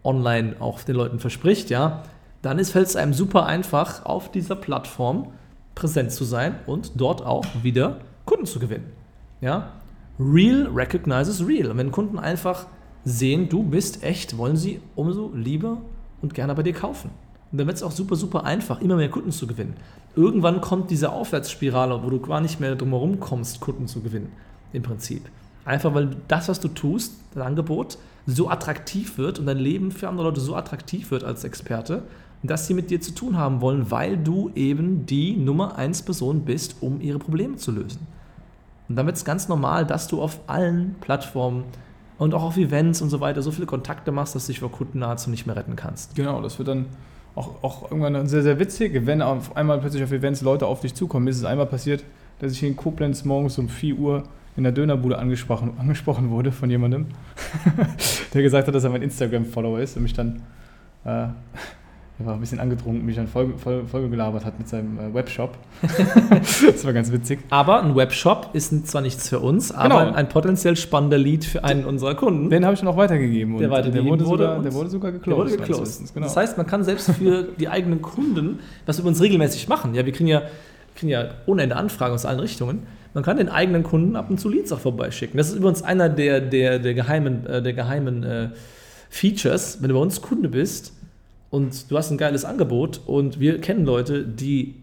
online 0.03 0.55
auch 0.59 0.81
den 0.81 0.95
Leuten 0.95 1.19
verspricht, 1.19 1.69
ja, 1.69 2.03
dann 2.41 2.63
fällt 2.65 2.87
es 2.87 2.95
einem 2.95 3.13
super 3.13 3.45
einfach, 3.45 4.05
auf 4.05 4.31
dieser 4.31 4.55
Plattform 4.55 5.27
präsent 5.75 6.11
zu 6.11 6.25
sein 6.25 6.55
und 6.65 6.93
dort 6.95 7.25
auch 7.25 7.45
wieder 7.61 7.99
Kunden 8.25 8.45
zu 8.45 8.59
gewinnen. 8.59 8.91
Ja? 9.39 9.71
Real 10.19 10.67
recognizes 10.73 11.47
real. 11.47 11.71
Und 11.71 11.77
wenn 11.77 11.91
Kunden 11.91 12.19
einfach 12.19 12.65
sehen, 13.05 13.49
du 13.49 13.63
bist 13.63 14.03
echt, 14.03 14.37
wollen 14.37 14.55
sie 14.55 14.79
umso 14.95 15.31
lieber 15.33 15.77
und 16.21 16.33
gerne 16.33 16.55
bei 16.55 16.63
dir 16.63 16.73
kaufen. 16.73 17.11
Und 17.51 17.57
dann 17.57 17.67
wird 17.67 17.77
es 17.77 17.83
auch 17.83 17.91
super, 17.91 18.15
super 18.15 18.45
einfach, 18.45 18.81
immer 18.81 18.95
mehr 18.95 19.09
Kunden 19.09 19.31
zu 19.31 19.45
gewinnen. 19.45 19.75
Irgendwann 20.15 20.61
kommt 20.61 20.89
diese 20.89 21.11
Aufwärtsspirale, 21.11 22.03
wo 22.03 22.09
du 22.09 22.19
gar 22.19 22.41
nicht 22.41 22.59
mehr 22.59 22.75
drumherum 22.75 23.19
kommst, 23.19 23.59
Kunden 23.59 23.87
zu 23.87 24.01
gewinnen, 24.01 24.31
im 24.71 24.83
Prinzip. 24.83 25.29
Einfach 25.65 25.93
weil 25.93 26.15
das, 26.27 26.49
was 26.49 26.59
du 26.59 26.67
tust, 26.67 27.13
dein 27.33 27.43
Angebot, 27.43 27.97
so 28.25 28.49
attraktiv 28.49 29.17
wird 29.17 29.39
und 29.39 29.45
dein 29.45 29.57
Leben 29.57 29.91
für 29.91 30.07
andere 30.07 30.27
Leute 30.27 30.41
so 30.41 30.55
attraktiv 30.55 31.11
wird 31.11 31.23
als 31.23 31.43
Experte, 31.43 32.03
dass 32.41 32.67
sie 32.67 32.73
mit 32.73 32.89
dir 32.89 33.01
zu 33.01 33.13
tun 33.13 33.37
haben 33.37 33.61
wollen, 33.61 33.89
weil 33.89 34.17
du 34.17 34.51
eben 34.55 35.05
die 35.05 35.35
Nummer 35.35 35.77
1 35.77 36.03
Person 36.03 36.41
bist, 36.41 36.77
um 36.81 36.99
ihre 37.01 37.19
Probleme 37.19 37.55
zu 37.55 37.71
lösen. 37.71 38.05
Und 38.89 38.97
damit 38.97 39.15
ist 39.15 39.25
ganz 39.25 39.47
normal, 39.47 39.85
dass 39.85 40.07
du 40.07 40.21
auf 40.21 40.39
allen 40.47 40.95
Plattformen 40.99 41.63
und 42.23 42.33
auch 42.33 42.43
auf 42.43 42.57
Events 42.57 43.01
und 43.01 43.09
so 43.09 43.19
weiter 43.19 43.41
so 43.41 43.51
viele 43.51 43.67
Kontakte 43.67 44.13
machst, 44.13 44.33
dass 44.33 44.45
du 44.45 44.53
dich 44.53 44.61
vor 44.61 44.71
Kunden 44.71 44.99
nahezu 44.99 45.29
nicht 45.29 45.45
mehr 45.45 45.57
retten 45.57 45.75
kannst. 45.75 46.15
Genau, 46.15 46.41
das 46.41 46.57
wird 46.57 46.69
dann 46.69 46.85
auch, 47.35 47.61
auch 47.61 47.91
irgendwann 47.91 48.27
sehr, 48.27 48.43
sehr 48.43 48.59
witzig, 48.59 49.05
wenn 49.05 49.21
auf 49.21 49.57
einmal 49.57 49.79
plötzlich 49.79 50.03
auf 50.03 50.11
Events 50.11 50.41
Leute 50.41 50.65
auf 50.65 50.79
dich 50.79 50.93
zukommen. 50.93 51.25
Mir 51.25 51.31
ist 51.31 51.37
es 51.37 51.43
einmal 51.43 51.65
passiert, 51.65 52.05
dass 52.39 52.53
ich 52.53 52.63
in 52.63 52.77
Koblenz 52.77 53.25
morgens 53.25 53.57
um 53.57 53.67
4 53.67 53.97
Uhr 53.97 54.23
in 54.55 54.63
der 54.63 54.71
Dönerbude 54.71 55.17
angesprochen, 55.17 55.73
angesprochen 55.77 56.29
wurde 56.29 56.53
von 56.53 56.69
jemandem, 56.69 57.07
der 58.33 58.41
gesagt 58.41 58.67
hat, 58.67 58.73
dass 58.73 58.85
er 58.85 58.91
mein 58.91 59.01
Instagram-Follower 59.01 59.79
ist 59.79 59.97
und 59.97 60.03
mich 60.03 60.13
dann 60.13 60.43
äh, 61.03 61.27
war 62.19 62.35
ein 62.35 62.39
bisschen 62.39 62.59
angetrunken, 62.59 63.05
mich 63.05 63.15
dann 63.15 63.27
voll, 63.27 63.53
voll, 63.57 63.85
voll 63.87 64.07
gelabert 64.07 64.45
hat 64.45 64.59
mit 64.59 64.69
seinem 64.69 64.99
äh, 64.99 65.13
Webshop. 65.13 65.57
das 66.65 66.85
war 66.85 66.93
ganz 66.93 67.11
witzig. 67.11 67.39
Aber 67.49 67.81
ein 67.81 67.95
Webshop 67.95 68.51
ist 68.53 68.87
zwar 68.87 69.01
nichts 69.01 69.29
für 69.29 69.39
uns, 69.39 69.71
aber 69.71 70.05
genau. 70.05 70.15
ein 70.15 70.29
potenziell 70.29 70.75
spannender 70.75 71.17
Lead 71.17 71.43
für 71.43 71.63
einen 71.63 71.85
unserer 71.85 72.15
Kunden. 72.15 72.49
Den 72.49 72.65
habe 72.65 72.75
ich 72.75 72.79
dann 72.79 72.89
auch 72.89 72.97
weitergegeben. 72.97 73.57
Der, 73.57 73.71
weitergegeben 73.71 74.17
der, 74.17 74.27
wurde, 74.27 74.43
sogar, 74.43 74.61
der 74.61 74.73
wurde 74.73 74.89
sogar 74.89 75.11
geclosed. 75.11 75.53
Der 75.53 75.59
wurde 75.59 75.71
geclosed. 75.71 76.13
Genau. 76.13 76.25
Das 76.25 76.37
heißt, 76.37 76.57
man 76.57 76.67
kann 76.67 76.83
selbst 76.83 77.09
für 77.11 77.43
die 77.43 77.67
eigenen 77.67 78.01
Kunden, 78.01 78.59
was 78.85 78.99
wir 78.99 79.05
uns 79.05 79.19
regelmäßig 79.19 79.67
machen, 79.67 79.95
ja, 79.95 80.05
wir 80.05 80.13
kriegen 80.13 80.27
ja, 80.27 80.43
kriegen 80.95 81.09
ja 81.09 81.29
ohne 81.47 81.63
Ende 81.63 81.75
Anfragen 81.75 82.13
aus 82.13 82.25
allen 82.25 82.39
Richtungen, 82.39 82.83
man 83.15 83.23
kann 83.23 83.37
den 83.37 83.49
eigenen 83.49 83.83
Kunden 83.83 84.15
ab 84.15 84.29
und 84.29 84.39
zu 84.39 84.49
Leads 84.49 84.71
auch 84.71 84.79
vorbeischicken. 84.79 85.37
Das 85.37 85.49
ist 85.49 85.55
übrigens 85.55 85.83
einer 85.83 86.09
der, 86.09 86.41
der, 86.41 86.79
der 86.79 86.93
geheimen, 86.93 87.45
äh, 87.45 87.61
der 87.61 87.73
geheimen 87.73 88.23
äh, 88.23 88.49
Features. 89.09 89.81
Wenn 89.81 89.89
du 89.89 89.95
bei 89.95 90.01
uns 90.01 90.21
Kunde 90.21 90.49
bist, 90.49 90.93
und 91.53 91.91
du 91.91 91.97
hast 91.99 92.09
ein 92.09 92.17
geiles 92.17 92.45
Angebot 92.45 92.99
und 93.05 93.39
wir 93.39 93.61
kennen 93.61 93.85
Leute, 93.85 94.25
die 94.25 94.73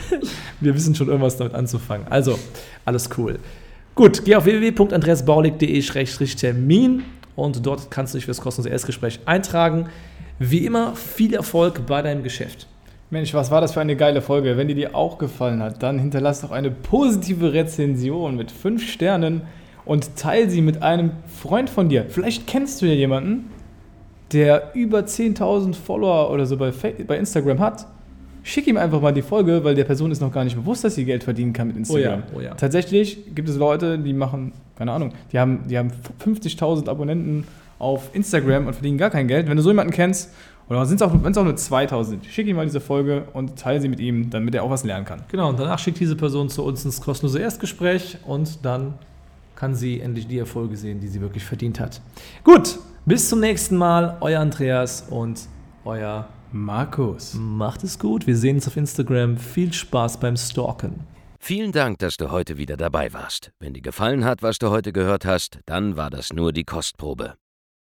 wir 0.60 0.72
wissen 0.74 0.94
schon 0.94 1.08
irgendwas 1.08 1.36
damit 1.36 1.54
anzufangen. 1.54 2.06
Also, 2.08 2.38
alles 2.84 3.10
cool. 3.18 3.40
Gut, 3.96 4.24
geh 4.24 4.36
auf 4.36 4.44
www.andreasbaulig.de-termin 4.44 7.02
und 7.34 7.66
dort 7.66 7.90
kannst 7.90 8.14
du 8.14 8.18
dich 8.18 8.26
für 8.26 8.30
das 8.30 8.40
kostenlose 8.40 8.70
Erstgespräch 8.70 9.18
eintragen. 9.24 9.88
Wie 10.38 10.64
immer, 10.64 10.94
viel 10.94 11.34
Erfolg 11.34 11.86
bei 11.86 12.00
deinem 12.00 12.22
Geschäft. 12.22 12.68
Mensch, 13.10 13.34
was 13.34 13.50
war 13.50 13.60
das 13.60 13.72
für 13.72 13.80
eine 13.80 13.96
geile 13.96 14.20
Folge? 14.20 14.56
Wenn 14.56 14.68
die 14.68 14.74
dir 14.74 14.94
auch 14.94 15.18
gefallen 15.18 15.62
hat, 15.62 15.82
dann 15.82 15.98
hinterlass 15.98 16.42
doch 16.42 16.50
eine 16.50 16.70
positive 16.70 17.52
Rezension 17.52 18.36
mit 18.36 18.50
5 18.50 18.86
Sternen 18.86 19.42
und 19.84 20.16
teile 20.16 20.50
sie 20.50 20.60
mit 20.60 20.82
einem 20.82 21.12
Freund 21.26 21.70
von 21.70 21.88
dir. 21.88 22.04
Vielleicht 22.08 22.46
kennst 22.46 22.82
du 22.82 22.86
ja 22.86 22.92
jemanden, 22.92 23.50
der 24.32 24.72
über 24.74 25.00
10.000 25.00 25.74
Follower 25.74 26.30
oder 26.30 26.44
so 26.46 26.56
bei, 26.58 26.70
bei 27.06 27.16
Instagram 27.16 27.58
hat. 27.58 27.86
Schick 28.42 28.66
ihm 28.66 28.76
einfach 28.76 29.00
mal 29.00 29.12
die 29.12 29.22
Folge, 29.22 29.64
weil 29.64 29.74
der 29.74 29.84
Person 29.84 30.12
ist 30.12 30.20
noch 30.20 30.32
gar 30.32 30.44
nicht 30.44 30.56
bewusst, 30.56 30.84
dass 30.84 30.94
sie 30.94 31.04
Geld 31.04 31.24
verdienen 31.24 31.52
kann 31.52 31.68
mit 31.68 31.78
Instagram. 31.78 32.22
Oh 32.28 32.32
ja, 32.34 32.38
oh 32.38 32.40
ja. 32.42 32.54
Tatsächlich 32.54 33.34
gibt 33.34 33.48
es 33.48 33.56
Leute, 33.56 33.98
die 33.98 34.12
machen, 34.12 34.52
keine 34.76 34.92
Ahnung, 34.92 35.12
die 35.32 35.38
haben, 35.38 35.66
die 35.66 35.76
haben 35.76 35.90
50.000 36.24 36.88
Abonnenten 36.88 37.44
auf 37.78 38.10
Instagram 38.14 38.66
und 38.66 38.74
verdienen 38.74 38.98
gar 38.98 39.10
kein 39.10 39.28
Geld. 39.28 39.48
Wenn 39.48 39.56
du 39.56 39.62
so 39.62 39.70
jemanden 39.70 39.92
kennst 39.92 40.32
oder 40.68 40.80
wenn 40.80 40.94
es 40.94 41.02
auch, 41.02 41.12
auch 41.12 41.44
nur 41.44 41.56
2000 41.56 42.22
sind, 42.22 42.32
schick 42.32 42.46
ihm 42.46 42.56
mal 42.56 42.66
diese 42.66 42.80
Folge 42.80 43.24
und 43.32 43.58
teile 43.58 43.80
sie 43.80 43.88
mit 43.88 44.00
ihm, 44.00 44.30
damit 44.30 44.54
er 44.54 44.62
auch 44.62 44.70
was 44.70 44.84
lernen 44.84 45.04
kann. 45.04 45.22
Genau, 45.28 45.48
und 45.48 45.58
danach 45.58 45.78
schickt 45.78 46.00
diese 46.00 46.16
Person 46.16 46.48
zu 46.48 46.64
uns 46.64 46.84
ins 46.84 47.00
kostenlose 47.00 47.38
Erstgespräch 47.38 48.18
und 48.26 48.64
dann 48.64 48.94
kann 49.54 49.74
sie 49.74 50.00
endlich 50.00 50.28
die 50.28 50.38
Erfolge 50.38 50.76
sehen, 50.76 51.00
die 51.00 51.08
sie 51.08 51.20
wirklich 51.20 51.44
verdient 51.44 51.80
hat. 51.80 52.00
Gut, 52.44 52.78
bis 53.06 53.28
zum 53.28 53.40
nächsten 53.40 53.76
Mal. 53.76 54.16
Euer 54.20 54.40
Andreas 54.40 55.06
und 55.10 55.48
euer 55.84 56.28
Markus. 56.52 57.34
Macht 57.34 57.82
es 57.82 57.98
gut. 57.98 58.26
Wir 58.26 58.36
sehen 58.36 58.56
uns 58.56 58.68
auf 58.68 58.76
Instagram. 58.76 59.36
Viel 59.36 59.72
Spaß 59.72 60.20
beim 60.20 60.36
Stalken. 60.36 61.00
Vielen 61.40 61.72
Dank, 61.72 61.98
dass 61.98 62.16
du 62.16 62.30
heute 62.30 62.58
wieder 62.58 62.76
dabei 62.76 63.12
warst. 63.12 63.52
Wenn 63.58 63.72
dir 63.72 63.82
gefallen 63.82 64.24
hat, 64.24 64.42
was 64.42 64.58
du 64.58 64.70
heute 64.70 64.92
gehört 64.92 65.24
hast, 65.24 65.60
dann 65.66 65.96
war 65.96 66.10
das 66.10 66.32
nur 66.32 66.52
die 66.52 66.64
Kostprobe. 66.64 67.34